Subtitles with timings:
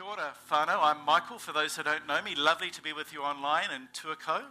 [0.00, 0.78] Kia ora, whānau.
[0.82, 2.34] I'm Michael, for those who don't know me.
[2.34, 4.44] Lovely to be with you online in Tuakau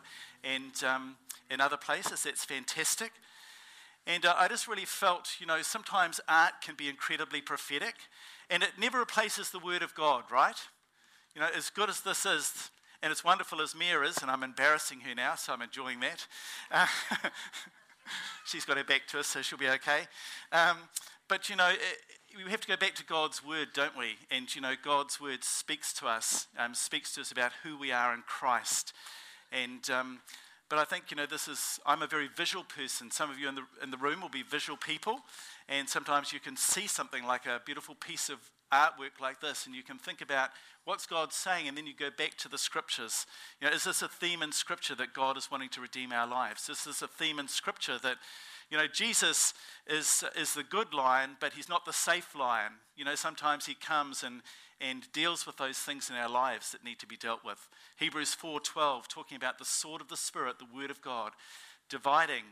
[0.43, 1.15] and um,
[1.49, 2.21] in other places.
[2.21, 3.11] That's fantastic.
[4.05, 7.95] And uh, I just really felt, you know, sometimes art can be incredibly prophetic,
[8.51, 10.57] and it never replaces the Word of God, right?
[11.33, 12.69] You know, as good as this is,
[13.01, 16.27] and as wonderful as Mia is, and I'm embarrassing her now, so I'm enjoying that.
[16.69, 16.85] Uh,
[18.45, 20.01] she's got her back to us, so she'll be okay.
[20.51, 20.77] Um,
[21.27, 24.15] but, you know, it, we have to go back to God's word, don't we?
[24.29, 27.91] And you know, God's word speaks to us, um, speaks to us about who we
[27.91, 28.93] are in Christ.
[29.51, 30.19] And um,
[30.69, 31.79] but I think you know, this is.
[31.85, 33.09] I'm a very visual person.
[33.09, 35.21] Some of you in the in the room will be visual people,
[35.67, 38.37] and sometimes you can see something like a beautiful piece of
[38.71, 40.49] artwork like this, and you can think about
[40.85, 43.25] what's God saying, and then you go back to the scriptures.
[43.61, 46.27] You know, is this a theme in Scripture that God is wanting to redeem our
[46.27, 46.69] lives?
[46.69, 48.17] Is this a theme in Scripture that
[48.69, 49.53] you know, Jesus
[49.87, 52.73] is, is the good lion, but he's not the safe lion.
[52.95, 54.41] You know, sometimes he comes and,
[54.79, 57.67] and deals with those things in our lives that need to be dealt with.
[57.97, 61.31] Hebrews 4:12 talking about the sword of the spirit, the word of God,
[61.89, 62.43] dividing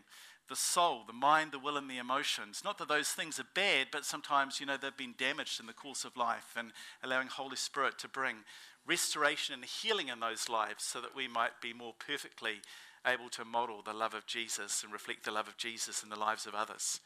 [0.50, 2.62] the soul, the mind, the will and the emotions.
[2.64, 5.74] Not that those things are bad, but sometimes, you know, they've been damaged in the
[5.74, 6.72] course of life and
[7.04, 8.38] allowing Holy Spirit to bring
[8.86, 12.62] restoration and healing in those lives so that we might be more perfectly
[13.06, 16.20] able to model the love of Jesus and reflect the love of Jesus in the
[16.20, 17.00] lives of others.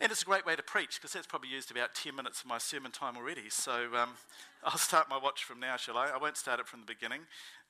[0.00, 2.46] And it's a great way to preach because that's probably used about 10 minutes of
[2.46, 3.48] my sermon time already.
[3.48, 4.10] So um,
[4.64, 6.08] I'll start my watch from now, shall I?
[6.08, 7.20] I won't start it from the beginning.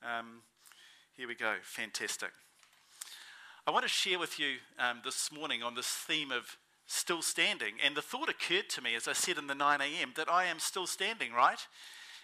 [0.03, 0.41] Um,
[1.15, 1.55] here we go.
[1.63, 2.31] Fantastic.
[3.67, 7.73] I want to share with you um, this morning on this theme of still standing.
[7.85, 10.45] And the thought occurred to me, as I said in the 9 a.m., that I
[10.45, 11.59] am still standing, right?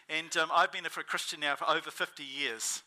[0.08, 2.82] And um, I've been a Christian now for over 50 years.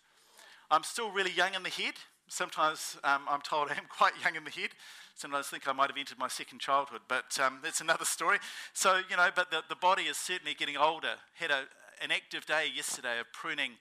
[0.71, 1.97] I'm still really young in the head.
[2.29, 4.71] Sometimes um, I'm told I am quite young in the head.
[5.17, 8.39] Sometimes I think I might have entered my second childhood, but um, that's another story.
[8.73, 11.17] So, you know, but the, the body is certainly getting older.
[11.35, 11.65] Had a,
[12.03, 13.73] an active day yesterday of pruning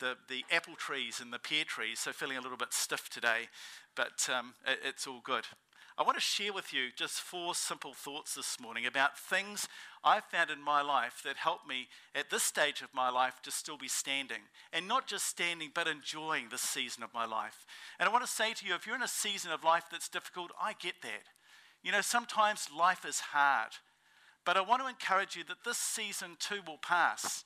[0.00, 3.48] the, the apple trees and the pear trees, so feeling a little bit stiff today,
[3.94, 5.44] but um, it, it's all good.
[5.96, 9.68] I want to share with you just four simple thoughts this morning about things
[10.02, 11.86] I've found in my life that help me
[12.16, 14.40] at this stage of my life to still be standing.
[14.72, 17.64] And not just standing, but enjoying this season of my life.
[18.00, 20.08] And I want to say to you if you're in a season of life that's
[20.08, 21.28] difficult, I get that.
[21.84, 23.70] You know, sometimes life is hard.
[24.44, 27.44] But I want to encourage you that this season too will pass.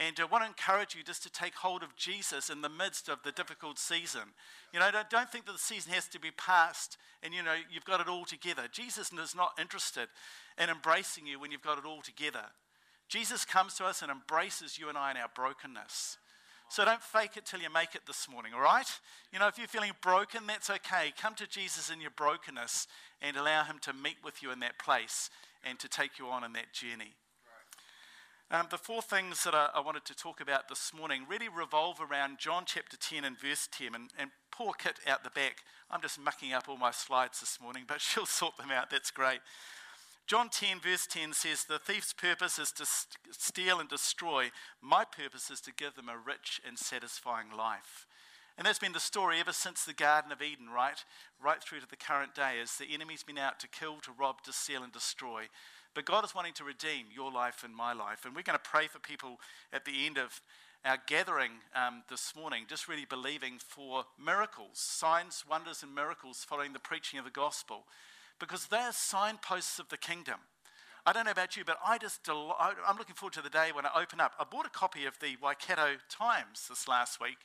[0.00, 3.10] And I want to encourage you just to take hold of Jesus in the midst
[3.10, 4.32] of the difficult season.
[4.72, 7.54] You know, don't, don't think that the season has to be past and, you know,
[7.70, 8.62] you've got it all together.
[8.72, 10.08] Jesus is not interested
[10.56, 12.46] in embracing you when you've got it all together.
[13.08, 16.16] Jesus comes to us and embraces you and I in our brokenness.
[16.70, 18.86] So don't fake it till you make it this morning, all right?
[19.34, 21.12] You know, if you're feeling broken, that's okay.
[21.20, 22.86] Come to Jesus in your brokenness
[23.20, 25.28] and allow Him to meet with you in that place
[25.62, 27.16] and to take you on in that journey.
[28.52, 32.00] Um, the four things that I, I, wanted to talk about this morning really revolve
[32.00, 33.94] around John chapter 10 and verse 10.
[33.94, 37.60] And, and poor Kit out the back, I'm just mucking up all my slides this
[37.62, 38.90] morning, but she'll sort them out.
[38.90, 39.38] That's great.
[40.26, 42.86] John 10, verse 10 says, The thief's purpose is to
[43.30, 44.50] steal and destroy.
[44.82, 48.06] My purpose is to give them a rich and satisfying life.
[48.58, 51.04] And that's been the story ever since the Garden of Eden, right?
[51.40, 54.42] Right through to the current day, as the enemy's been out to kill, to rob,
[54.42, 55.44] to steal, and destroy.
[55.94, 58.24] But God is wanting to redeem your life and my life.
[58.24, 59.40] And we're going to pray for people
[59.72, 60.40] at the end of
[60.84, 66.72] our gathering um, this morning, just really believing for miracles, signs, wonders, and miracles following
[66.72, 67.84] the preaching of the gospel,
[68.38, 70.36] because they're signposts of the kingdom.
[71.04, 73.70] I don't know about you, but I just del- I'm looking forward to the day
[73.74, 74.32] when I open up.
[74.38, 77.38] I bought a copy of the Waikato Times this last week,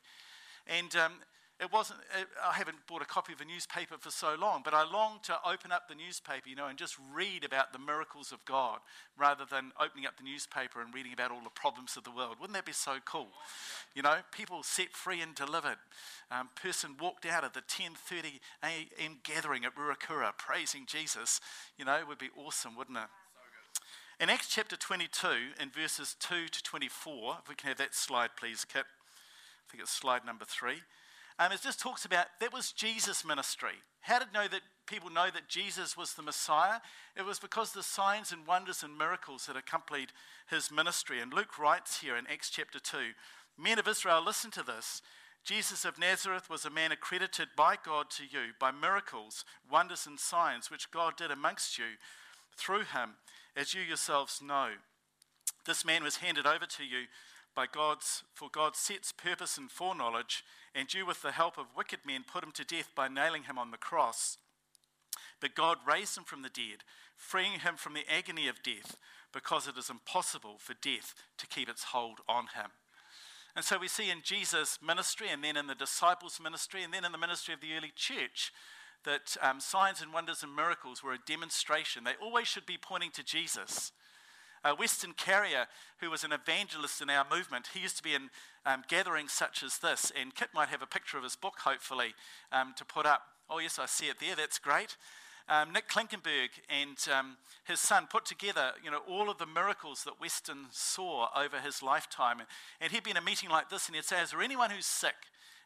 [0.67, 1.13] and um,
[1.61, 4.73] it wasn't, it, I haven't bought a copy of a newspaper for so long, but
[4.73, 8.33] I long to open up the newspaper, you know, and just read about the miracles
[8.33, 8.79] of God
[9.17, 12.35] rather than opening up the newspaper and reading about all the problems of the world.
[12.41, 13.29] Wouldn't that be so cool?
[13.93, 15.77] You know, people set free and delivered.
[16.29, 19.19] Um, person walked out of the 10.30 a.m.
[19.23, 21.39] gathering at Ruakura praising Jesus.
[21.77, 23.09] You know, it would be awesome, wouldn't it?
[24.19, 25.27] In Acts chapter 22,
[25.61, 28.84] in verses 2 to 24, if we can have that slide, please, Kit.
[28.84, 30.81] I think it's slide number three.
[31.37, 33.73] Um, it just talks about that was Jesus' ministry.
[34.02, 36.79] How did know that people know that Jesus was the Messiah?
[37.17, 40.11] It was because the signs and wonders and miracles that accompanied
[40.49, 41.20] his ministry.
[41.20, 42.97] And Luke writes here in Acts chapter 2
[43.58, 45.02] Men of Israel, listen to this.
[45.43, 50.20] Jesus of Nazareth was a man accredited by God to you by miracles, wonders, and
[50.20, 51.85] signs which God did amongst you
[52.58, 53.11] through him,
[53.55, 54.70] as you yourselves know.
[55.66, 57.05] This man was handed over to you
[57.55, 60.43] by God's, for God sets purpose and foreknowledge
[60.75, 63.57] and you, with the help of wicked men, put him to death by nailing him
[63.57, 64.37] on the cross.
[65.41, 66.83] but God raised him from the dead,
[67.16, 68.97] freeing him from the agony of death,
[69.33, 72.72] because it is impossible for death to keep its hold on him.
[73.55, 77.05] And so we see in Jesus' ministry, and then in the disciples' ministry, and then
[77.05, 78.51] in the ministry of the early church,
[79.03, 82.03] that um, signs and wonders and miracles were a demonstration.
[82.03, 83.91] They always should be pointing to Jesus.
[84.66, 85.67] Uh, Weston Carrier,
[86.00, 88.32] who was an evangelist in our movement, he used to be in
[88.66, 92.16] um, gatherings such as this, and Kit might have a picture of his book, hopefully,
[92.52, 93.22] um, to put up.
[93.47, 94.35] Oh, yes, I see it there.
[94.35, 94.97] That's great.
[95.47, 100.03] Um, Nick Klinkenberg and um, his son put together, you know, all of the miracles
[100.03, 102.41] that Weston saw over his lifetime.
[102.82, 104.88] And he'd be in a meeting like this, and he'd say, "Is there anyone who's
[104.88, 105.14] sick?"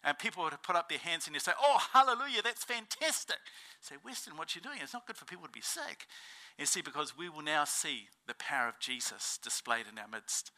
[0.03, 3.37] And people would put up their hands, and he'd say, "Oh, hallelujah, that's fantastic."
[3.79, 4.79] I'd say, Weston, what you doing?
[4.81, 6.05] It's not good for people to be sick.
[6.59, 10.51] And see, because we will now see the power of Jesus displayed in our midst.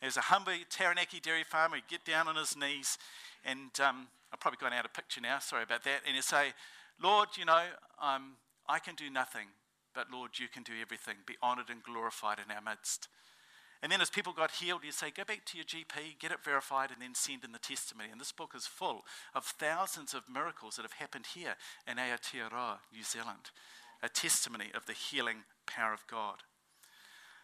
[0.00, 2.96] As a humble Taranaki dairy farmer, he'd get down on his knees,
[3.44, 5.38] and um, I've probably gone out of picture now.
[5.38, 6.00] Sorry about that.
[6.06, 6.54] And he'd say,
[7.02, 7.64] "Lord, you know,
[8.02, 8.36] um,
[8.68, 9.48] I can do nothing,
[9.94, 11.16] but Lord, you can do everything.
[11.26, 13.08] Be honored and glorified in our midst.
[13.82, 16.42] And then as people got healed, you say, go back to your GP, get it
[16.42, 18.08] verified, and then send in the testimony.
[18.10, 19.04] And this book is full
[19.34, 21.56] of thousands of miracles that have happened here
[21.86, 23.50] in Aotearoa, New Zealand,
[24.02, 26.42] a testimony of the healing power of God.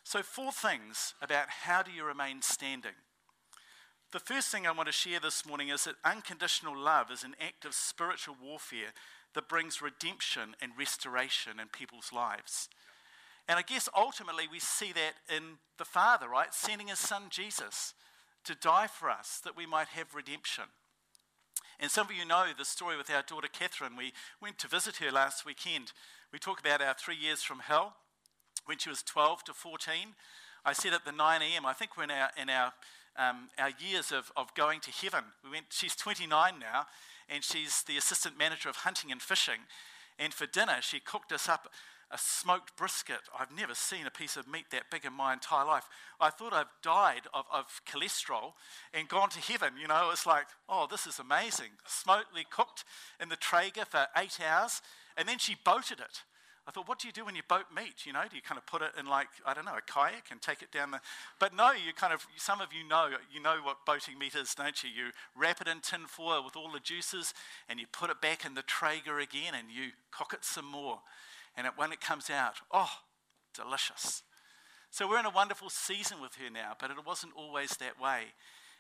[0.05, 2.93] So, four things about how do you remain standing.
[4.13, 7.35] The first thing I want to share this morning is that unconditional love is an
[7.41, 8.93] act of spiritual warfare
[9.35, 12.69] that brings redemption and restoration in people's lives.
[13.49, 16.53] And I guess ultimately we see that in the Father, right?
[16.53, 17.95] Sending his son Jesus
[18.45, 20.65] to die for us that we might have redemption.
[21.81, 23.97] And some of you know the story with our daughter Catherine.
[23.97, 25.93] We went to visit her last weekend.
[26.33, 27.95] We talk about our three years from hell
[28.65, 29.95] when she was 12 to 14.
[30.65, 32.73] I said at the 9 a.m., I think we're in our, in our,
[33.17, 35.25] um, our years of, of going to heaven.
[35.45, 36.87] We went, she's 29 now,
[37.29, 39.61] and she's the assistant manager of hunting and fishing.
[40.19, 41.69] And for dinner, she cooked us up
[42.11, 43.21] a smoked brisket.
[43.39, 45.85] I've never seen a piece of meat that big in my entire life.
[46.19, 48.53] I thought I've died of, of cholesterol
[48.95, 49.73] and gone to heaven.
[49.81, 51.73] You know, it's like, oh, this is amazing.
[51.87, 52.85] Smokely cooked
[53.21, 54.81] in the Traeger for eight hours,
[55.17, 56.23] and then she boated it.
[56.67, 58.07] I thought, what do you do when you boat meat?
[58.07, 60.31] You know, do you kind of put it in like, I don't know, a kayak
[60.31, 61.01] and take it down the.
[61.41, 64.55] But no, you kind of, some of you know, you know what boating meat is,
[64.55, 64.89] don't you?
[64.89, 67.35] You wrap it in tin foil with all the juices
[67.69, 71.01] and you put it back in the Traeger again and you cook it some more.
[71.57, 72.91] And it, when it comes out, oh,
[73.55, 74.23] delicious.
[74.91, 78.35] So we're in a wonderful season with her now, but it wasn't always that way.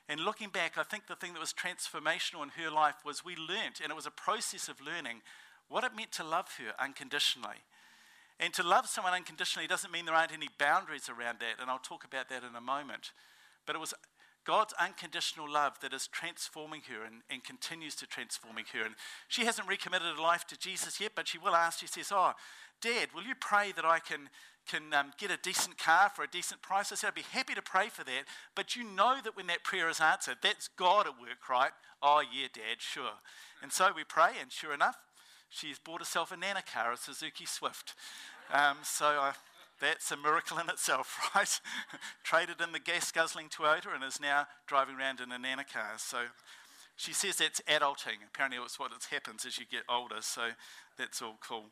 [0.09, 3.35] And looking back, I think the thing that was transformational in her life was we
[3.37, 5.23] learnt, and it was a process of learning,
[5.73, 7.65] what it meant to love her unconditionally.
[8.39, 11.79] And to love someone unconditionally doesn't mean there aren't any boundaries around that, and I'll
[11.79, 13.13] talk about that in a moment.
[13.67, 13.95] But it was
[14.45, 18.85] God's unconditional love that is transforming her and, and continues to transforming her.
[18.85, 18.97] And
[19.29, 21.79] she hasn't recommitted her life to Jesus yet, but she will ask.
[21.79, 22.33] She says, Oh,
[22.81, 24.29] Dad, will you pray that I can,
[24.69, 26.91] can um, get a decent car for a decent price?
[26.91, 28.25] I said, I'd be happy to pray for that.
[28.57, 31.71] But you know that when that prayer is answered, that's God at work, right?
[32.03, 33.23] Oh, yeah, Dad, sure.
[33.63, 34.97] And so we pray, and sure enough,
[35.53, 37.95] she's bought herself a Nana car, a Suzuki Swift.
[38.53, 39.33] Um, so I,
[39.81, 41.61] that's a miracle in itself, right?
[42.25, 45.95] Traded in the gas guzzling Toyota and is now driving around in a Nana car.
[45.97, 46.19] So
[46.97, 48.23] she says that's adulting.
[48.33, 50.21] Apparently, it's what happens as you get older.
[50.21, 50.51] So
[50.99, 51.67] that's all cool.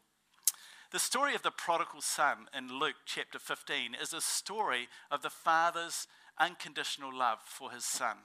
[0.92, 5.30] The story of the prodigal son in Luke chapter 15 is a story of the
[5.30, 8.16] father's unconditional love for his son.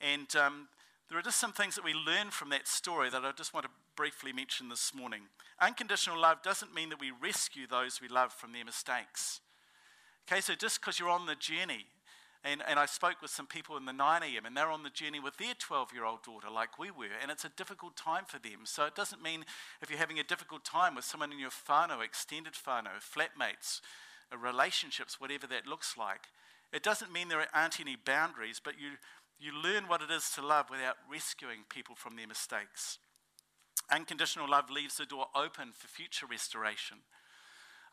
[0.00, 0.68] And um,
[1.08, 3.66] there are just some things that we learn from that story that I just want
[3.66, 5.22] to briefly mentioned this morning.
[5.60, 9.40] Unconditional love doesn't mean that we rescue those we love from their mistakes.
[10.30, 11.84] Okay, so just because you're on the journey,
[12.44, 14.90] and, and I spoke with some people in the 9 a.m., and they're on the
[14.90, 18.22] journey with their 12 year old daughter, like we were, and it's a difficult time
[18.24, 18.60] for them.
[18.62, 19.44] So it doesn't mean
[19.82, 23.80] if you're having a difficult time with someone in your whānau, extended whānau, flatmates,
[24.32, 26.28] uh, relationships, whatever that looks like,
[26.72, 28.90] it doesn't mean there aren't any boundaries, but you
[29.40, 32.98] you learn what it is to love without rescuing people from their mistakes.
[33.90, 36.98] Unconditional love leaves the door open for future restoration.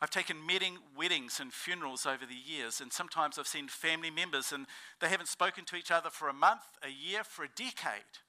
[0.00, 4.52] I've taken meeting, weddings and funerals over the years, and sometimes I've seen family members
[4.52, 4.66] and
[5.00, 8.20] they haven't spoken to each other for a month, a year, for a decade.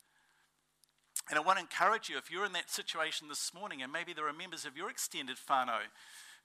[1.30, 4.14] And I want to encourage you if you're in that situation this morning, and maybe
[4.14, 5.80] there are members of your extended whānau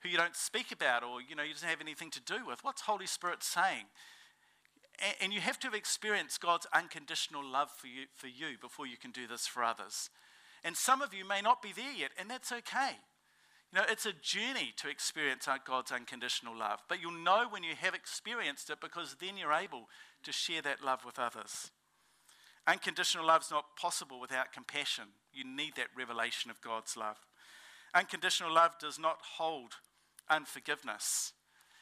[0.03, 2.65] who you don't speak about or you know you don't have anything to do with,
[2.65, 3.85] what's Holy Spirit saying?
[5.21, 8.97] And you have to have experienced God's unconditional love for you, for you before you
[8.97, 10.11] can do this for others.
[10.65, 12.97] And some of you may not be there yet, and that's okay.
[13.73, 16.81] You know, it's a journey to experience God's unconditional love.
[16.89, 19.89] But you'll know when you have experienced it because then you're able
[20.25, 21.71] to share that love with others.
[22.67, 25.05] Unconditional love is not possible without compassion.
[25.33, 27.17] You need that revelation of God's love.
[27.95, 29.73] Unconditional love does not hold
[30.29, 31.33] unforgiveness.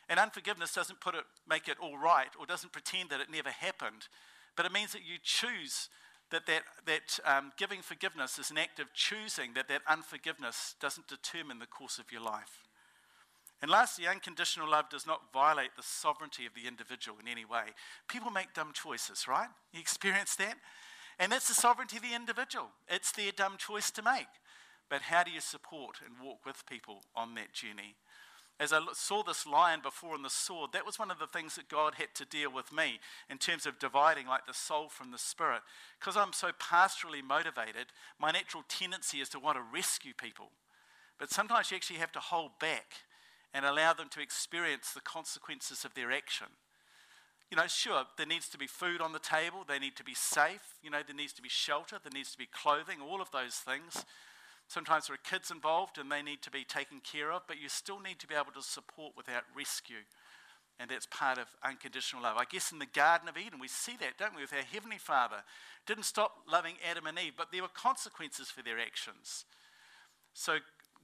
[0.09, 3.51] And unforgiveness doesn't put it, make it all right or doesn't pretend that it never
[3.51, 4.09] happened,
[4.57, 5.89] but it means that you choose
[6.31, 11.09] that, that, that um, giving forgiveness is an act of choosing that that unforgiveness doesn't
[11.09, 12.65] determine the course of your life.
[13.63, 17.75] And lastly, unconditional love does not violate the sovereignty of the individual in any way.
[18.09, 19.49] People make dumb choices, right?
[19.73, 20.55] You experience that?
[21.19, 22.69] And that's the sovereignty of the individual.
[22.89, 24.29] It's their dumb choice to make.
[24.89, 27.97] But how do you support and walk with people on that journey?
[28.61, 31.55] As I saw this lion before in the sword, that was one of the things
[31.55, 33.01] that God had to deal with me
[33.31, 35.63] in terms of dividing like the soul from the spirit.
[35.99, 37.87] Because I'm so pastorally motivated,
[38.21, 40.51] my natural tendency is to want to rescue people.
[41.19, 42.93] But sometimes you actually have to hold back
[43.55, 46.49] and allow them to experience the consequences of their action.
[47.51, 50.15] You know, sure, there needs to be food on the table, they need to be
[50.15, 53.31] safe, you know, there needs to be shelter, there needs to be clothing, all of
[53.33, 54.05] those things.
[54.71, 57.69] Sometimes there are kids involved and they need to be taken care of, but you
[57.69, 60.07] still need to be able to support without rescue.
[60.79, 62.37] And that's part of unconditional love.
[62.37, 64.43] I guess in the Garden of Eden, we see that, don't we?
[64.43, 65.43] With our Heavenly Father.
[65.87, 69.45] Didn't stop loving Adam and Eve, but there were consequences for their actions.
[70.35, 70.59] So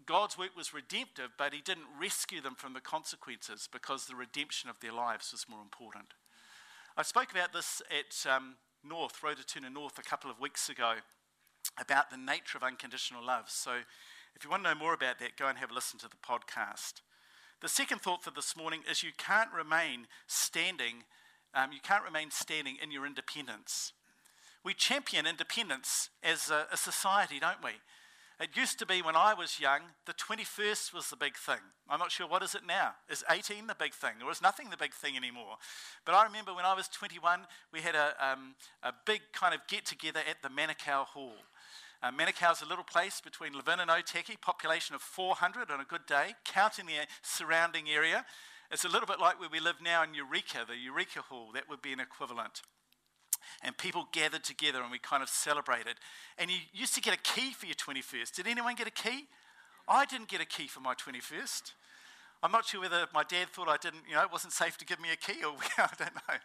[0.06, 4.70] God's work was redemptive, but He didn't rescue them from the consequences because the redemption
[4.70, 6.14] of their lives was more important.
[6.96, 8.54] I spoke about this at um,
[8.88, 10.94] North, Rototuna North, a couple of weeks ago
[11.78, 13.44] about the nature of unconditional love.
[13.48, 13.72] So
[14.34, 16.16] if you want to know more about that, go and have a listen to the
[16.16, 17.00] podcast.
[17.60, 21.04] The second thought for this morning is you can't remain standing,
[21.54, 23.92] um, you can't remain standing in your independence.
[24.62, 27.70] We champion independence as a, a society, don't we?
[28.38, 31.60] It used to be when I was young, the 21st was the big thing.
[31.88, 32.90] I'm not sure what is it now.
[33.08, 34.22] Is 18 the big thing?
[34.22, 35.56] Or is nothing the big thing anymore?
[36.04, 39.60] But I remember when I was 21, we had a, um, a big kind of
[39.68, 41.32] get together at the Manakau Hall.
[42.02, 46.04] Uh, is a little place between Levin and Otaki, population of 400 on a good
[46.06, 48.26] day, counting the surrounding area.
[48.70, 51.52] It's a little bit like where we live now in Eureka, the Eureka Hall.
[51.54, 52.60] That would be an equivalent
[53.62, 55.94] and people gathered together and we kind of celebrated.
[56.38, 58.34] And you used to get a key for your 21st.
[58.34, 59.26] Did anyone get a key?
[59.88, 61.72] I didn't get a key for my 21st.
[62.42, 64.84] I'm not sure whether my dad thought I didn't, you know, it wasn't safe to
[64.84, 66.36] give me a key or I don't know.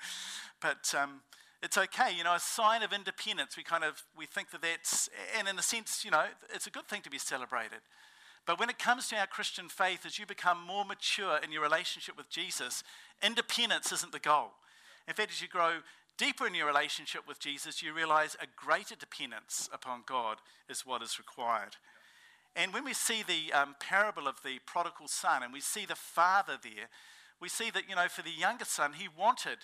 [0.62, 1.22] But um,
[1.62, 3.58] it's okay, you know, a sign of independence.
[3.58, 6.72] We kind of, we think that that's, and in a sense, you know, it's a
[6.72, 7.80] good thing to be celebrated.
[8.46, 11.62] But when it comes to our Christian faith, as you become more mature in your
[11.62, 12.84] relationship with Jesus,
[13.22, 14.52] independence isn't the goal.
[15.08, 15.80] In fact, as you grow
[16.22, 20.38] deeper in your relationship with Jesus, you realize a greater dependence upon God
[20.70, 21.78] is what is required.
[22.56, 25.96] And when we see the um, parable of the prodigal son and we see the
[25.96, 26.90] father there,
[27.42, 29.58] we see that, you know, for the younger son, he wanted,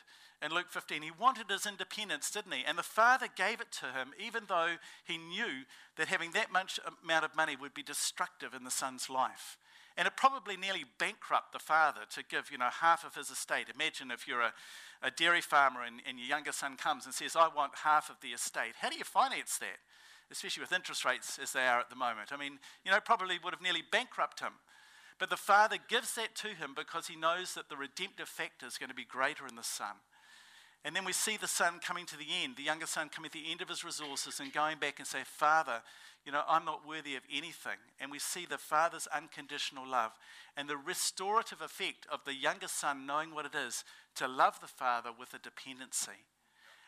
[0.43, 2.63] in Luke 15, he wanted his independence, didn't he?
[2.67, 5.65] And the father gave it to him, even though he knew
[5.97, 9.57] that having that much amount of money would be destructive in the son's life.
[9.97, 13.65] And it probably nearly bankrupt the father to give, you know, half of his estate.
[13.73, 14.53] Imagine if you're a,
[15.01, 18.17] a dairy farmer and, and your younger son comes and says, I want half of
[18.21, 18.73] the estate.
[18.79, 19.79] How do you finance that?
[20.29, 22.31] Especially with interest rates as they are at the moment.
[22.31, 24.53] I mean, you know, probably would have nearly bankrupted him.
[25.19, 28.77] But the father gives that to him because he knows that the redemptive factor is
[28.77, 29.95] going to be greater in the son.
[30.85, 33.37] And then we see the son coming to the end, the younger son coming to
[33.37, 35.81] the end of his resources and going back and say, Father,
[36.25, 37.77] you know, I'm not worthy of anything.
[37.99, 40.11] And we see the father's unconditional love
[40.55, 43.83] and the restorative effect of the younger son knowing what it is
[44.15, 46.25] to love the father with a dependency.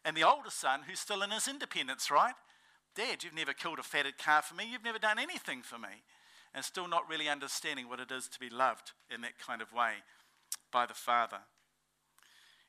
[0.06, 2.36] And the older son, who's still in his independence, right?
[2.96, 4.66] Dad, you've never killed a fatted calf for me.
[4.72, 6.04] You've never done anything for me.
[6.54, 9.72] And still not really understanding what it is to be loved in that kind of
[9.72, 9.96] way
[10.72, 11.40] by the father.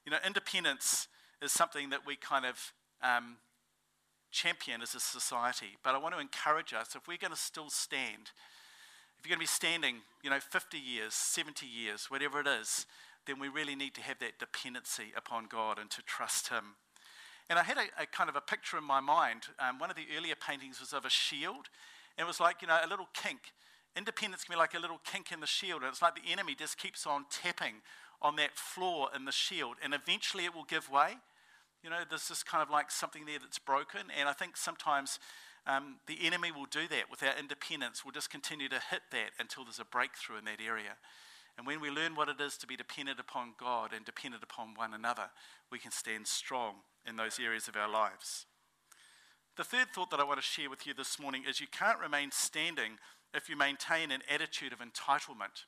[0.04, 1.08] You know, independence
[1.42, 3.36] is something that we kind of um,
[4.30, 5.76] champion as a society.
[5.82, 8.30] But I want to encourage us if we're going to still stand,
[9.18, 12.86] if you're going to be standing, you know, 50 years, 70 years, whatever it is,
[13.26, 16.76] then we really need to have that dependency upon God and to trust Him.
[17.48, 19.42] And I had a, a kind of a picture in my mind.
[19.58, 21.68] Um, one of the earlier paintings was of a shield.
[22.16, 23.52] And it was like, you know, a little kink.
[23.96, 25.82] Independence can be like a little kink in the shield.
[25.82, 27.82] And it's like the enemy just keeps on tapping
[28.22, 29.76] on that flaw in the shield.
[29.82, 31.16] And eventually it will give way.
[31.82, 34.02] You know, there's just kind of like something there that's broken.
[34.18, 35.18] And I think sometimes
[35.66, 38.04] um, the enemy will do that with our independence.
[38.04, 40.96] We'll just continue to hit that until there's a breakthrough in that area.
[41.56, 44.74] And when we learn what it is to be dependent upon God and dependent upon
[44.74, 45.30] one another,
[45.70, 48.46] we can stand strong in those areas of our lives.
[49.56, 51.98] The third thought that I want to share with you this morning is you can't
[51.98, 52.92] remain standing
[53.34, 55.64] if you maintain an attitude of entitlement.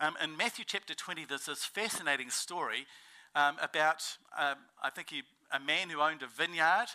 [0.00, 2.86] Um, in Matthew chapter 20, there's this fascinating story
[3.34, 4.04] um, about,
[4.38, 6.86] um, I think, he, a man who owned a vineyard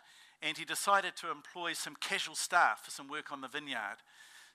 [0.41, 3.97] and he decided to employ some casual staff for some work on the vineyard.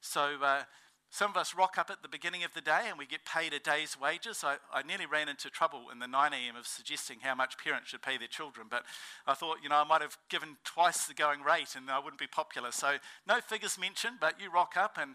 [0.00, 0.62] So uh,
[1.10, 3.54] Some of us rock up at the beginning of the day and we get paid
[3.54, 4.44] a day's wages.
[4.44, 6.56] I, I nearly ran into trouble in the 9 a.m.
[6.56, 8.84] of suggesting how much parents should pay their children, but
[9.26, 12.20] I thought, you know, I might have given twice the going rate and I wouldn't
[12.20, 12.72] be popular.
[12.72, 15.14] So no figures mentioned, but you rock up and,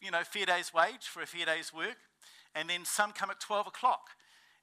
[0.00, 1.96] you know, fair day's wage for a fair day's work.
[2.54, 4.10] And then some come at 12 o'clock.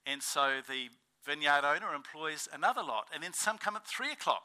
[0.06, 0.88] And so the
[1.24, 3.08] vineyard owner employs another lot.
[3.12, 4.42] And then some come at 3 o'clock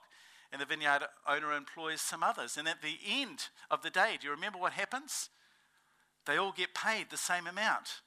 [0.52, 2.56] and the vineyard owner employs some others.
[2.58, 5.30] And at the end of the day, do you remember what happens?
[6.26, 8.02] They all get paid the same amount.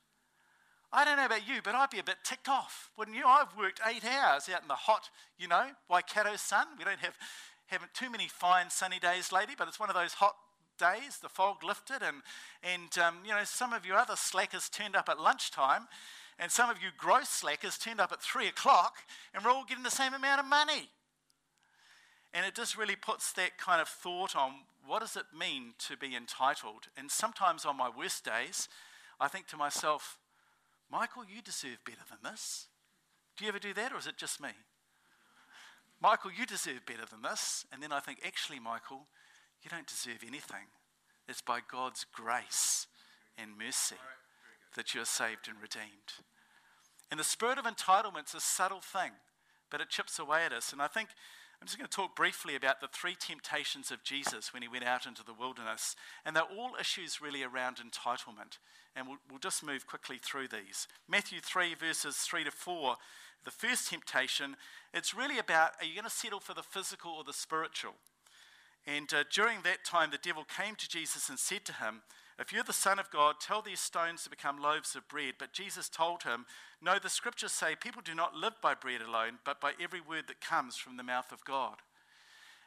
[0.90, 3.26] I don't know about you, but I'd be a bit ticked off, wouldn't you?
[3.26, 6.66] I've worked eight hours out in the hot, you know, Waikato sun.
[6.78, 7.16] We don't have,
[7.66, 10.34] have too many fine sunny days lately, but it's one of those hot
[10.78, 11.18] days.
[11.20, 12.22] The fog lifted, and,
[12.62, 15.88] and um, you know, some of your other slackers turned up at lunchtime,
[16.38, 18.96] and some of you gross slackers turned up at three o'clock,
[19.34, 20.88] and we're all getting the same amount of money.
[22.32, 24.52] And it just really puts that kind of thought on
[24.86, 26.88] what does it mean to be entitled?
[26.96, 28.68] And sometimes on my worst days,
[29.20, 30.18] I think to myself,
[30.90, 32.66] Michael, you deserve better than this.
[33.36, 34.50] Do you ever do that, or is it just me?
[36.00, 37.66] Michael, you deserve better than this.
[37.72, 39.06] And then I think, actually, Michael,
[39.62, 40.68] you don't deserve anything.
[41.28, 42.86] It's by God's grace
[43.36, 43.96] and mercy
[44.76, 46.24] that you are saved and redeemed.
[47.10, 49.12] And the spirit of entitlement is a subtle thing,
[49.70, 50.72] but it chips away at us.
[50.72, 51.08] And I think
[51.60, 54.84] I'm just going to talk briefly about the three temptations of Jesus when he went
[54.84, 55.96] out into the wilderness.
[56.24, 58.58] And they're all issues really around entitlement.
[58.94, 60.86] And we'll, we'll, just move quickly through these.
[61.08, 62.96] Matthew 3, verses 3 to 4.
[63.44, 64.56] The first temptation,
[64.92, 67.94] it's really about are you going to settle for the physical or the spiritual?
[68.88, 72.00] And uh, during that time, the devil came to Jesus and said to him,
[72.38, 75.34] if you're the Son of God, tell these stones to become loaves of bread.
[75.38, 76.46] But Jesus told him,
[76.80, 80.24] No, the scriptures say people do not live by bread alone, but by every word
[80.28, 81.78] that comes from the mouth of God.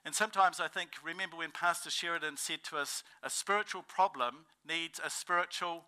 [0.03, 4.99] And sometimes I think, remember when Pastor Sheridan said to us, a spiritual problem needs
[5.03, 5.85] a spiritual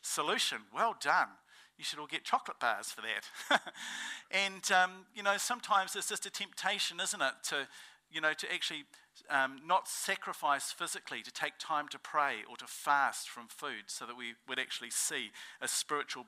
[0.00, 0.58] solution.
[0.74, 1.28] Well done.
[1.76, 3.60] You should all get chocolate bars for that.
[4.30, 7.68] and, um, you know, sometimes it's just a temptation, isn't it, to,
[8.10, 8.84] you know, to actually
[9.30, 14.06] um, not sacrifice physically, to take time to pray or to fast from food so
[14.06, 16.26] that we would actually see a spiritual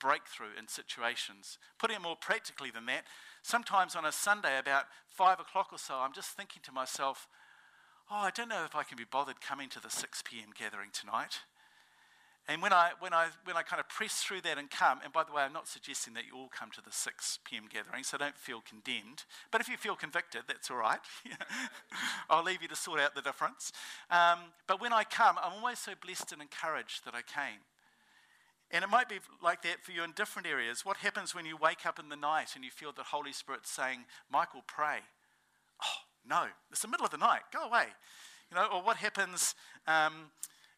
[0.00, 1.58] breakthrough in situations.
[1.78, 3.04] Putting it more practically than that,
[3.42, 7.28] sometimes on a Sunday about five o'clock or so, I'm just thinking to myself,
[8.10, 10.50] oh, I don't know if I can be bothered coming to the 6 p.m.
[10.58, 11.40] gathering tonight.
[12.46, 15.10] And when I, when, I, when I kind of press through that and come, and
[15.12, 17.64] by the way, I'm not suggesting that you all come to the 6 p.m.
[17.72, 19.24] gathering, so don't feel condemned.
[19.50, 20.98] But if you feel convicted, that's all right.
[22.30, 23.72] I'll leave you to sort out the difference.
[24.10, 27.60] Um, but when I come, I'm always so blessed and encouraged that I came.
[28.70, 30.84] And it might be like that for you in different areas.
[30.84, 33.66] What happens when you wake up in the night and you feel the Holy Spirit
[33.66, 34.98] saying, Michael, pray?
[35.82, 37.86] Oh, no, it's the middle of the night, go away.
[38.50, 39.54] You know, or what happens.
[39.86, 40.30] Um,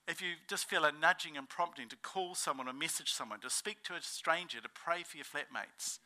[0.09, 3.51] if you just feel a nudging and prompting to call someone or message someone, to
[3.51, 5.99] speak to a stranger, to pray for your flatmates,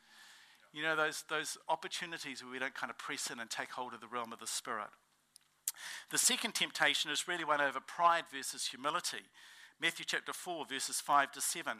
[0.73, 3.93] you know, those, those opportunities where we don't kind of press in and take hold
[3.93, 4.87] of the realm of the Spirit.
[6.09, 9.25] The second temptation is really one over pride versus humility.
[9.81, 11.77] Matthew chapter 4, verses 5 to 7.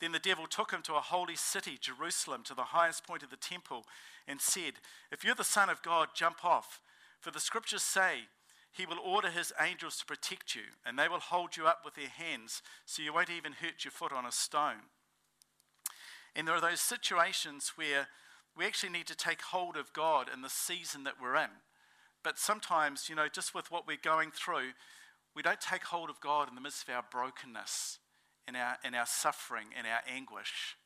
[0.00, 3.30] Then the devil took him to a holy city, Jerusalem, to the highest point of
[3.30, 3.84] the temple,
[4.26, 4.74] and said,
[5.12, 6.80] If you're the Son of God, jump off.
[7.20, 8.28] For the scriptures say,
[8.76, 11.94] he will order his angels to protect you, and they will hold you up with
[11.94, 14.90] their hands so you won't even hurt your foot on a stone.
[16.34, 18.08] And there are those situations where
[18.56, 21.50] we actually need to take hold of God in the season that we're in.
[22.24, 24.70] But sometimes, you know, just with what we're going through,
[25.36, 27.98] we don't take hold of God in the midst of our brokenness,
[28.48, 30.76] in our, in our suffering, in our anguish.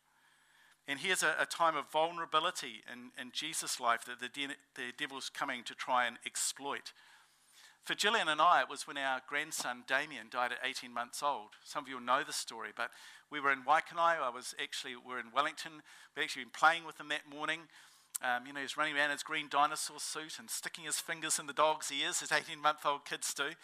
[0.86, 4.92] And here's a, a time of vulnerability in, in Jesus' life that the, de- the
[4.98, 6.92] devil's coming to try and exploit.
[7.88, 11.56] For Gillian and I, it was when our grandson Damien died at 18 months old.
[11.64, 12.90] Some of you will know the story, but
[13.32, 14.20] we were in Waikanae.
[14.20, 15.80] I was actually, we were in Wellington.
[16.14, 17.60] We'd actually been playing with him that morning.
[18.20, 21.00] Um, you know, he was running around in his green dinosaur suit and sticking his
[21.00, 23.56] fingers in the dog's ears, as 18 month old kids do.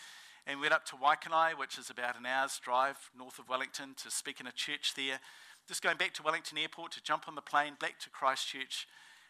[0.47, 3.93] And we went up to Waikanae, which is about an hour's drive north of Wellington,
[4.03, 5.21] to speak in a church there.
[5.69, 8.89] Just going back to Wellington Airport to jump on the plane back to Christchurch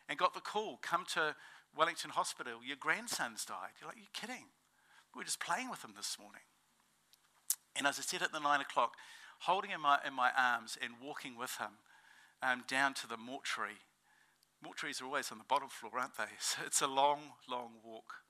[0.09, 1.35] and got the call come to
[1.77, 2.61] Wellington Hospital.
[2.65, 3.75] Your grandson's died.
[3.81, 4.47] You're like, you're kidding?
[5.14, 6.42] We were just playing with him this morning.
[7.77, 8.94] And as I said at the nine o'clock,
[9.40, 11.79] holding him in my, in my arms and walking with him
[12.42, 13.79] um, down to the mortuary.
[14.64, 16.24] Mortuaries are always on the bottom floor, aren't they?
[16.40, 18.24] So it's a long, long walk.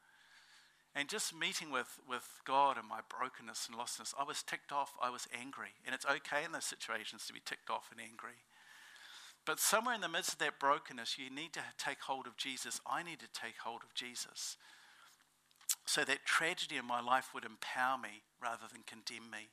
[0.94, 4.92] And just meeting with, with God and my brokenness and lostness, I was ticked off,
[5.02, 5.74] I was angry.
[5.84, 8.46] And it's okay in those situations to be ticked off and angry.
[9.44, 12.80] But somewhere in the midst of that brokenness, you need to take hold of Jesus.
[12.86, 14.56] I need to take hold of Jesus
[15.84, 19.48] so that tragedy in my life would empower me rather than condemn me.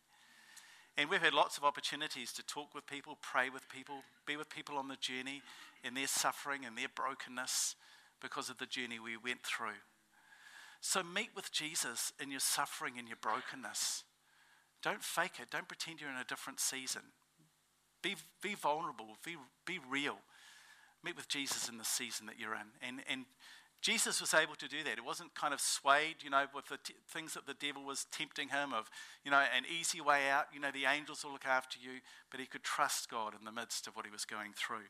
[0.97, 4.49] And we've had lots of opportunities to talk with people, pray with people, be with
[4.49, 5.41] people on the journey
[5.83, 7.75] in their suffering and their brokenness
[8.21, 9.79] because of the journey we went through.
[10.81, 14.03] So meet with Jesus in your suffering and your brokenness.
[14.83, 15.49] Don't fake it.
[15.51, 17.03] Don't pretend you're in a different season.
[18.01, 19.17] Be, be vulnerable.
[19.23, 20.17] Be, be real.
[21.03, 22.67] Meet with Jesus in the season that you're in.
[22.81, 23.25] And, and
[23.81, 24.99] Jesus was able to do that.
[24.99, 28.05] It wasn't kind of swayed, you know, with the t- things that the devil was
[28.11, 28.89] tempting him of,
[29.25, 30.45] you know, an easy way out.
[30.53, 32.01] You know, the angels will look after you.
[32.29, 34.85] But he could trust God in the midst of what he was going through.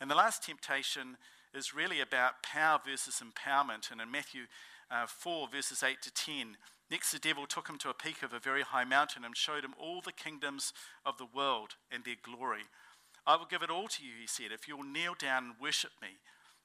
[0.00, 1.16] And the last temptation
[1.52, 3.90] is really about power versus empowerment.
[3.90, 4.42] And in Matthew
[4.90, 6.56] uh, 4, verses 8 to 10,
[6.90, 9.64] next the devil took him to a peak of a very high mountain and showed
[9.64, 10.72] him all the kingdoms
[11.04, 12.62] of the world and their glory.
[13.26, 15.92] I will give it all to you, he said, if you'll kneel down and worship
[16.02, 16.18] me.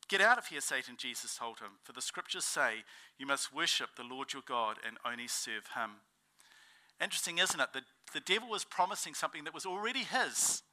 [0.09, 2.83] Get out of here, Satan, Jesus told him, for the scriptures say
[3.19, 6.01] you must worship the Lord your God and only serve him.
[7.01, 7.69] Interesting, isn't it?
[7.73, 7.81] The,
[8.13, 10.63] the devil was promising something that was already his,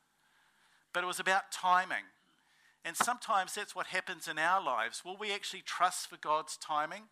[0.94, 2.04] but it was about timing.
[2.82, 5.02] And sometimes that's what happens in our lives.
[5.04, 7.02] Will we actually trust for God's timing?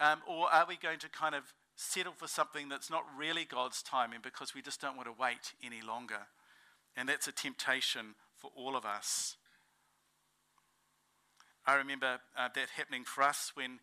[0.00, 3.80] Um, or are we going to kind of settle for something that's not really God's
[3.82, 6.26] timing because we just don't want to wait any longer?
[6.96, 9.36] And that's a temptation for all of us.
[11.66, 13.78] I remember uh, that happening for us when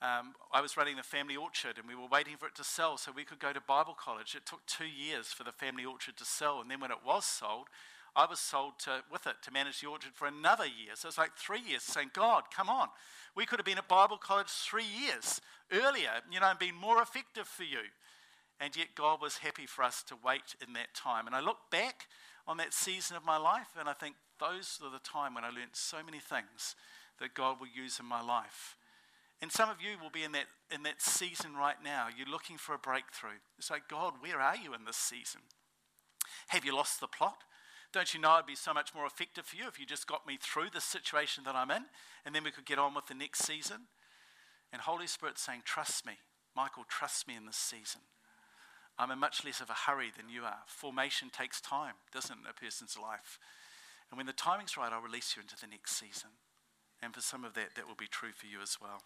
[0.00, 2.96] um, I was running the family orchard and we were waiting for it to sell
[2.96, 4.34] so we could go to Bible college.
[4.36, 7.24] It took two years for the family orchard to sell, and then when it was
[7.24, 7.66] sold,
[8.14, 10.94] I was sold to, with it to manage the orchard for another year.
[10.94, 12.88] So it's like three years saying, God, come on.
[13.34, 15.40] We could have been at Bible college three years
[15.72, 17.90] earlier, you know, and been more effective for you.
[18.60, 21.26] And yet God was happy for us to wait in that time.
[21.26, 22.06] And I look back
[22.46, 25.48] on that season of my life and I think those were the time when I
[25.48, 26.76] learned so many things
[27.20, 28.76] that God will use in my life.
[29.42, 32.06] And some of you will be in that, in that season right now.
[32.16, 33.42] You're looking for a breakthrough.
[33.58, 35.42] It's like, God, where are you in this season?
[36.48, 37.38] Have you lost the plot?
[37.92, 40.26] Don't you know it'd be so much more effective for you if you just got
[40.26, 41.84] me through the situation that I'm in
[42.24, 43.82] and then we could get on with the next season?
[44.72, 46.14] And Holy Spirit saying, Trust me.
[46.56, 48.00] Michael, trust me in this season.
[48.98, 50.62] I'm in much less of a hurry than you are.
[50.66, 53.38] Formation takes time, doesn't it, in a person's life?
[54.10, 56.30] And when the timing's right, I'll release you into the next season.
[57.04, 59.02] And for some of that, that will be true for you as well.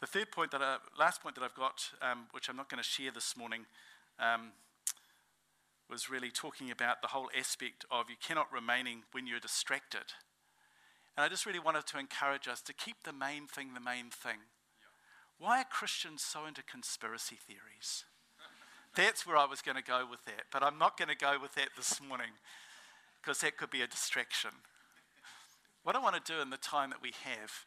[0.00, 2.80] The third point that I, last point that I've got, um, which I'm not going
[2.80, 3.66] to share this morning,
[4.20, 4.52] um,
[5.90, 10.14] was really talking about the whole aspect of you cannot remaining when you're distracted.
[11.16, 14.10] And I just really wanted to encourage us to keep the main thing the main
[14.10, 14.38] thing.
[15.40, 18.04] Why are Christians so into conspiracy theories?
[18.94, 21.38] That's where I was going to go with that, but I'm not going to go
[21.42, 22.38] with that this morning
[23.20, 24.50] because that could be a distraction.
[25.88, 27.64] What I want to do in the time that we have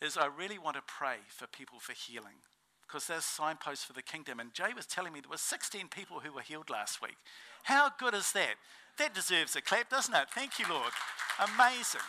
[0.00, 2.40] is I really want to pray for people for healing
[2.86, 4.40] because there's signposts for the kingdom.
[4.40, 7.18] And Jay was telling me there were 16 people who were healed last week.
[7.64, 8.54] How good is that?
[8.96, 10.28] That deserves a clap, doesn't it?
[10.34, 10.90] Thank you, Lord.
[11.38, 12.00] Amazing.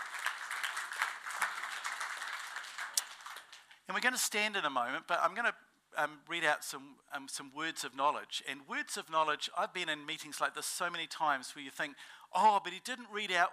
[3.89, 6.63] And we're going to stand in a moment, but I'm going to um, read out
[6.63, 8.41] some, um, some words of knowledge.
[8.49, 11.71] And words of knowledge, I've been in meetings like this so many times where you
[11.71, 11.95] think,
[12.33, 13.49] oh, but he didn't read out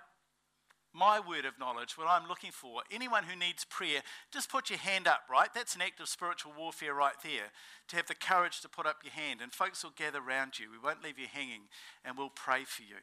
[0.93, 2.83] my word of knowledge, what I'm looking for.
[2.91, 4.01] Anyone who needs prayer,
[4.33, 5.49] just put your hand up, right?
[5.55, 7.53] That's an act of spiritual warfare right there.
[7.89, 10.71] To have the courage to put up your hand, and folks will gather around you.
[10.71, 11.69] We won't leave you hanging,
[12.05, 12.97] and we'll pray for you.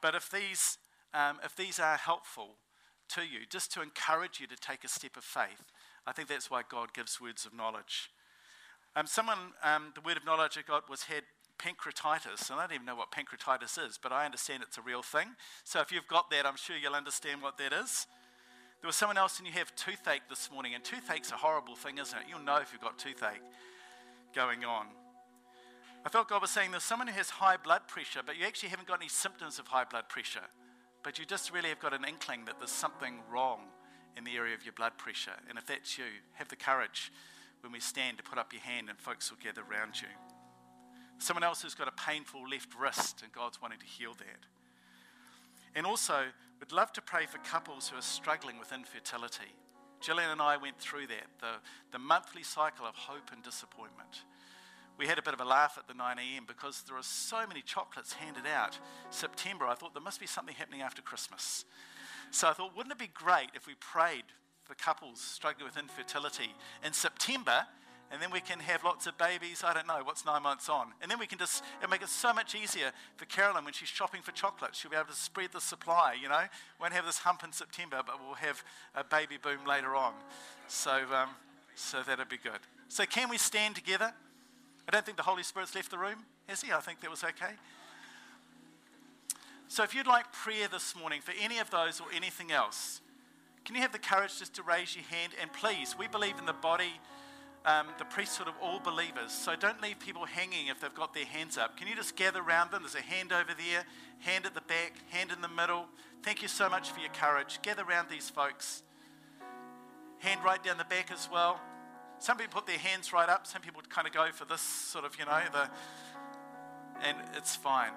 [0.00, 0.78] But if these,
[1.12, 2.56] um, if these are helpful
[3.10, 5.72] to you, just to encourage you to take a step of faith,
[6.06, 8.10] I think that's why God gives words of knowledge.
[8.96, 11.22] Um, someone, um, the word of knowledge I got was had
[11.60, 12.50] pancreatitis.
[12.50, 15.28] And I don't even know what pancreatitis is, but I understand it's a real thing.
[15.64, 18.06] So if you've got that, I'm sure you'll understand what that is.
[18.80, 21.98] There was someone else and you have toothache this morning, and toothache's a horrible thing,
[21.98, 22.24] isn't it?
[22.30, 23.42] You'll know if you've got toothache
[24.34, 24.86] going on.
[26.04, 28.70] I felt God was saying there's someone who has high blood pressure, but you actually
[28.70, 30.48] haven't got any symptoms of high blood pressure.
[31.02, 33.60] But you just really have got an inkling that there's something wrong
[34.16, 35.36] in the area of your blood pressure.
[35.48, 37.12] And if that's you, have the courage
[37.60, 40.08] when we stand to put up your hand and folks will gather around you.
[41.20, 44.46] Someone else who's got a painful left wrist, and God's wanting to heal that.
[45.74, 46.24] And also,
[46.58, 49.54] we'd love to pray for couples who are struggling with infertility.
[50.00, 51.60] Gillian and I went through that, the,
[51.92, 54.24] the monthly cycle of hope and disappointment.
[54.98, 56.44] We had a bit of a laugh at the 9 a.m.
[56.48, 58.78] because there are so many chocolates handed out.
[59.10, 61.66] September, I thought there must be something happening after Christmas.
[62.30, 64.24] So I thought, wouldn't it be great if we prayed
[64.64, 66.54] for couples struggling with infertility
[66.84, 67.66] in September
[68.10, 69.62] and then we can have lots of babies.
[69.64, 72.08] I don't know what's nine months on, and then we can just it'll make it
[72.08, 74.74] so much easier for Carolyn when she's shopping for chocolate.
[74.74, 76.16] She'll be able to spread the supply.
[76.20, 76.42] You know,
[76.80, 78.62] won't have this hump in September, but we'll have
[78.94, 80.12] a baby boom later on.
[80.68, 81.30] So, um,
[81.74, 82.60] so that'll be good.
[82.88, 84.12] So, can we stand together?
[84.88, 86.72] I don't think the Holy Spirit's left the room, has he?
[86.72, 87.54] I think that was okay.
[89.70, 93.00] So if you'd like prayer this morning for any of those or anything else,
[93.64, 95.32] can you have the courage just to raise your hand?
[95.40, 96.98] And please, we believe in the body,
[97.66, 99.32] um, the priesthood of all believers.
[99.32, 101.76] So don't leave people hanging if they've got their hands up.
[101.76, 102.82] Can you just gather around them?
[102.82, 103.84] There's a hand over there,
[104.20, 105.86] hand at the back, hand in the middle.
[106.22, 107.60] Thank you so much for your courage.
[107.62, 108.82] Gather around these folks.
[110.18, 111.60] Hand right down the back as well.
[112.18, 113.46] Some people put their hands right up.
[113.46, 115.70] Some people kind of go for this sort of, you know, the,
[117.02, 117.92] and it's fine.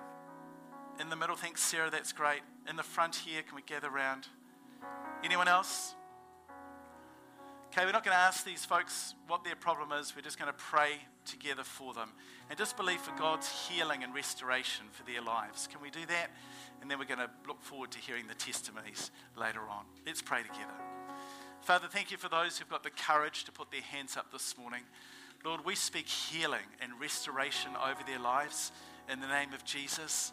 [0.99, 1.89] In the middle, thanks, Sarah.
[1.89, 2.41] That's great.
[2.69, 4.27] In the front here, can we gather around?
[5.23, 5.95] Anyone else?
[7.75, 10.15] Okay, we're not going to ask these folks what their problem is.
[10.15, 10.91] We're just going to pray
[11.25, 12.11] together for them
[12.47, 15.67] and just believe for God's healing and restoration for their lives.
[15.71, 16.29] Can we do that?
[16.81, 19.85] And then we're going to look forward to hearing the testimonies later on.
[20.05, 20.75] Let's pray together.
[21.61, 24.55] Father, thank you for those who've got the courage to put their hands up this
[24.55, 24.83] morning.
[25.43, 28.71] Lord, we speak healing and restoration over their lives
[29.11, 30.31] in the name of Jesus.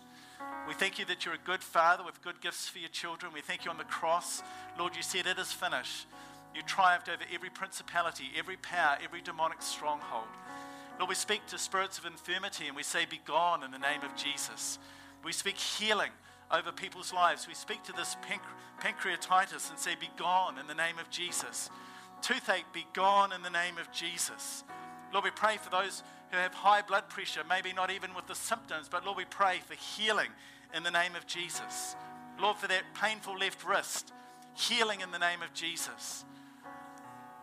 [0.69, 3.33] We thank you that you're a good father with good gifts for your children.
[3.33, 4.43] We thank you on the cross.
[4.79, 6.07] Lord, you said it is finished.
[6.55, 10.27] You triumphed over every principality, every power, every demonic stronghold.
[10.99, 14.03] Lord, we speak to spirits of infirmity and we say, Be gone in the name
[14.03, 14.79] of Jesus.
[15.25, 16.11] We speak healing
[16.51, 17.47] over people's lives.
[17.47, 18.17] We speak to this
[18.81, 21.71] pancreatitis and say, Be gone in the name of Jesus.
[22.23, 24.65] Toothache, be gone in the name of Jesus.
[25.13, 28.35] Lord, we pray for those who have high blood pressure, maybe not even with the
[28.35, 30.29] symptoms, but Lord, we pray for healing
[30.75, 31.97] in the name of Jesus.
[32.41, 34.13] Lord, for that painful left wrist,
[34.55, 36.25] healing in the name of Jesus.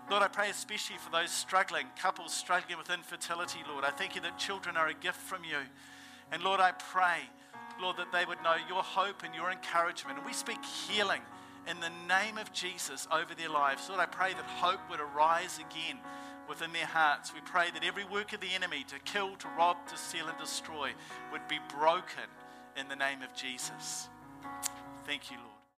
[0.10, 3.84] Lord, I pray especially for those struggling, couples struggling with infertility, Lord.
[3.84, 5.58] I thank you that children are a gift from you.
[6.32, 7.20] And Lord, I pray
[7.82, 10.18] Lord, that they would know your hope and your encouragement.
[10.18, 11.22] And we speak healing
[11.68, 13.90] in the name of Jesus over their lives.
[13.90, 16.00] Lord, I pray that hope would arise again
[16.50, 17.34] within their hearts.
[17.34, 20.38] We pray that every work of the enemy to kill, to rob, to steal, and
[20.38, 20.92] destroy
[21.32, 22.30] would be broken
[22.78, 24.10] in the name of Jesus.
[25.06, 25.57] Thank you, Lord.